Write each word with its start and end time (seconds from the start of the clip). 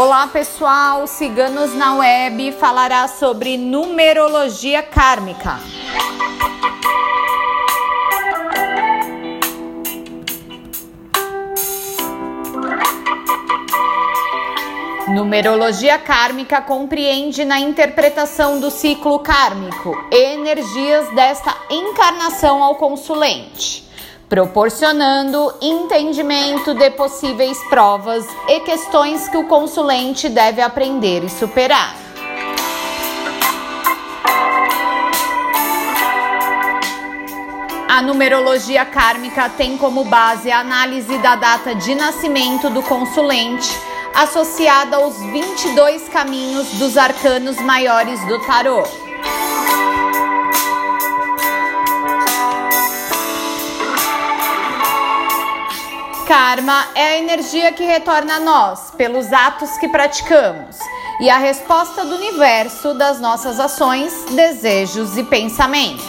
Olá 0.00 0.28
pessoal, 0.28 1.08
Ciganos 1.08 1.74
na 1.74 1.96
Web 1.96 2.52
falará 2.52 3.08
sobre 3.08 3.56
numerologia 3.56 4.80
kármica. 4.80 5.58
Numerologia 15.08 15.98
kármica 15.98 16.62
compreende 16.62 17.44
na 17.44 17.58
interpretação 17.58 18.60
do 18.60 18.70
ciclo 18.70 19.18
kármico 19.18 19.96
energias 20.12 21.12
desta 21.12 21.52
encarnação 21.68 22.62
ao 22.62 22.76
consulente 22.76 23.87
proporcionando 24.28 25.54
entendimento 25.60 26.74
de 26.74 26.90
possíveis 26.90 27.58
provas 27.70 28.26
e 28.46 28.60
questões 28.60 29.28
que 29.28 29.36
o 29.36 29.44
consulente 29.44 30.28
deve 30.28 30.60
aprender 30.60 31.24
e 31.24 31.30
superar. 31.30 31.94
A 37.88 38.02
numerologia 38.02 38.84
kármica 38.84 39.48
tem 39.48 39.78
como 39.78 40.04
base 40.04 40.50
a 40.52 40.60
análise 40.60 41.16
da 41.18 41.34
data 41.34 41.74
de 41.74 41.94
nascimento 41.94 42.68
do 42.68 42.82
consulente, 42.82 43.74
associada 44.14 44.98
aos 44.98 45.16
22 45.16 46.08
caminhos 46.10 46.68
dos 46.74 46.98
arcanos 46.98 47.56
maiores 47.62 48.22
do 48.26 48.38
tarô. 48.40 48.84
Karma 56.28 56.88
é 56.94 57.06
a 57.06 57.18
energia 57.20 57.72
que 57.72 57.82
retorna 57.82 58.34
a 58.34 58.40
nós 58.40 58.90
pelos 58.90 59.32
atos 59.32 59.78
que 59.78 59.88
praticamos 59.88 60.76
e 61.22 61.30
a 61.30 61.38
resposta 61.38 62.04
do 62.04 62.16
universo 62.16 62.92
das 62.92 63.18
nossas 63.18 63.58
ações, 63.58 64.12
desejos 64.32 65.16
e 65.16 65.24
pensamentos. 65.24 66.04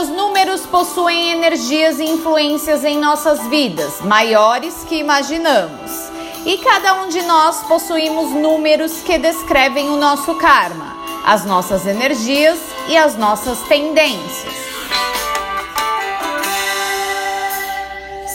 Os 0.00 0.08
números 0.08 0.64
possuem 0.66 1.32
energias 1.32 1.98
e 1.98 2.04
influências 2.04 2.84
em 2.84 3.00
nossas 3.00 3.44
vidas 3.48 4.00
maiores 4.02 4.84
que 4.88 5.00
imaginamos. 5.00 6.12
E 6.46 6.58
cada 6.58 7.02
um 7.02 7.08
de 7.08 7.22
nós 7.22 7.60
possuímos 7.64 8.30
números 8.30 9.02
que 9.02 9.18
descrevem 9.18 9.90
o 9.90 9.96
nosso 9.96 10.32
karma, 10.36 10.96
as 11.26 11.44
nossas 11.44 11.88
energias 11.88 12.60
e 12.86 12.96
as 12.96 13.16
nossas 13.16 13.58
tendências. 13.62 14.59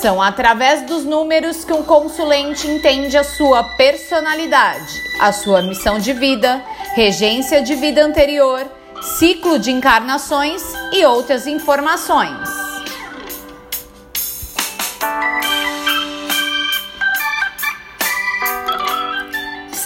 São 0.06 0.22
através 0.22 0.84
dos 0.84 1.03
números 1.03 1.66
que 1.66 1.73
um 1.73 1.81
consulente 1.81 2.67
entende 2.67 3.17
a 3.17 3.23
sua 3.23 3.64
personalidade, 3.64 5.02
a 5.20 5.31
sua 5.31 5.64
missão 5.64 5.97
de 5.97 6.14
vida, 6.14 6.64
regência 6.94 7.59
de 7.64 7.73
vida 7.73 8.06
anterior, 8.06 8.67
ciclo 9.17 9.58
de 9.58 9.72
encarnações 9.72 10.62
e 10.94 11.03
outras 11.03 11.47
informações. 11.47 12.55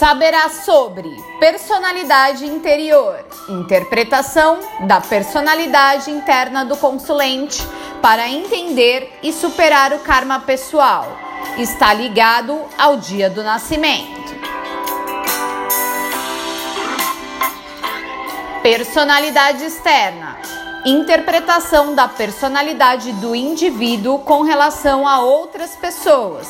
Saberá 0.00 0.48
sobre 0.48 1.14
personalidade 1.38 2.46
interior, 2.46 3.22
interpretação 3.50 4.58
da 4.86 4.98
personalidade 4.98 6.10
interna 6.10 6.64
do 6.64 6.74
consulente 6.74 7.62
para 8.00 8.26
entender 8.26 9.12
e 9.22 9.30
superar 9.30 9.92
o 9.92 9.98
karma 9.98 10.40
pessoal. 10.40 11.06
Está 11.58 11.92
ligado 11.92 12.58
ao 12.78 12.96
dia 12.96 13.28
do 13.28 13.42
nascimento. 13.42 14.34
Personalidade 18.62 19.66
externa. 19.66 20.38
Interpretação 20.86 21.94
da 21.94 22.08
personalidade 22.08 23.12
do 23.12 23.36
indivíduo 23.36 24.20
com 24.20 24.40
relação 24.44 25.06
a 25.06 25.20
outras 25.20 25.76
pessoas. 25.76 26.48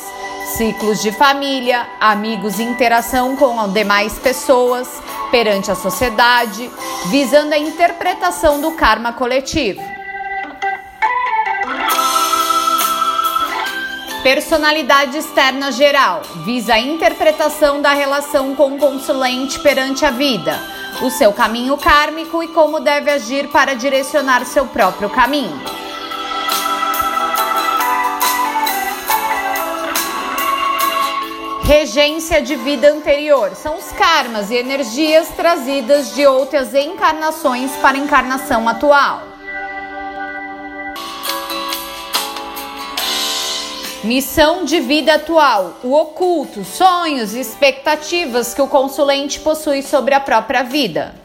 Ciclos 0.57 1.01
de 1.01 1.13
família, 1.13 1.87
amigos 1.99 2.59
e 2.59 2.63
interação 2.63 3.37
com 3.37 3.69
demais 3.69 4.19
pessoas, 4.19 4.87
perante 5.31 5.71
a 5.71 5.75
sociedade, 5.75 6.69
visando 7.09 7.53
a 7.53 7.57
interpretação 7.57 8.59
do 8.59 8.71
karma 8.71 9.13
coletivo. 9.13 9.81
Personalidade 14.21 15.17
externa 15.17 15.71
geral 15.71 16.21
visa 16.43 16.73
a 16.73 16.79
interpretação 16.79 17.81
da 17.81 17.93
relação 17.93 18.53
com 18.53 18.75
o 18.75 18.77
consulente 18.77 19.57
perante 19.59 20.05
a 20.05 20.11
vida, 20.11 20.61
o 21.01 21.09
seu 21.09 21.31
caminho 21.31 21.77
kármico 21.77 22.43
e 22.43 22.49
como 22.49 22.81
deve 22.81 23.09
agir 23.09 23.47
para 23.47 23.73
direcionar 23.73 24.45
seu 24.45 24.67
próprio 24.67 25.09
caminho. 25.09 25.80
Regência 31.71 32.41
de 32.41 32.53
vida 32.57 32.91
anterior 32.91 33.55
são 33.55 33.77
os 33.77 33.93
karmas 33.93 34.51
e 34.51 34.55
energias 34.55 35.29
trazidas 35.29 36.13
de 36.13 36.27
outras 36.27 36.75
encarnações 36.75 37.71
para 37.77 37.97
a 37.97 38.01
encarnação 38.01 38.67
atual. 38.67 39.21
Missão 44.03 44.65
de 44.65 44.81
vida 44.81 45.13
atual: 45.13 45.77
o 45.81 45.93
oculto, 45.93 46.65
sonhos 46.65 47.33
e 47.33 47.39
expectativas 47.39 48.53
que 48.53 48.61
o 48.61 48.67
consulente 48.67 49.39
possui 49.39 49.81
sobre 49.81 50.13
a 50.13 50.19
própria 50.19 50.63
vida. 50.63 51.15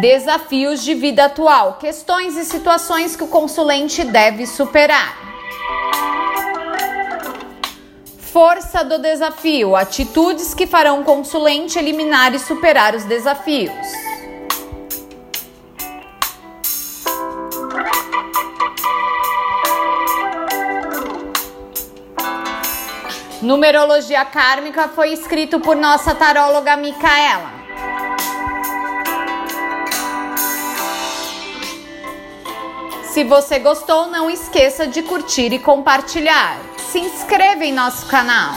Desafios 0.00 0.82
de 0.82 0.94
vida 0.94 1.26
atual: 1.26 1.74
questões 1.74 2.38
e 2.38 2.44
situações 2.46 3.14
que 3.14 3.22
o 3.22 3.28
consulente 3.28 4.02
deve 4.02 4.46
superar. 4.46 5.24
Força 8.34 8.82
do 8.82 8.98
desafio: 8.98 9.76
atitudes 9.76 10.54
que 10.54 10.66
farão 10.66 11.02
o 11.02 11.04
consulente 11.04 11.78
eliminar 11.78 12.34
e 12.34 12.38
superar 12.40 12.92
os 12.92 13.04
desafios. 13.04 13.72
Numerologia 23.40 24.24
Kármica 24.24 24.88
foi 24.88 25.12
escrito 25.12 25.60
por 25.60 25.76
nossa 25.76 26.12
taróloga 26.12 26.76
Micaela. 26.76 27.52
Se 33.04 33.22
você 33.22 33.60
gostou, 33.60 34.08
não 34.08 34.28
esqueça 34.28 34.88
de 34.88 35.02
curtir 35.02 35.52
e 35.52 35.60
compartilhar. 35.60 36.73
Se 36.94 37.00
inscreva 37.00 37.64
em 37.64 37.72
nosso 37.72 38.06
canal. 38.06 38.54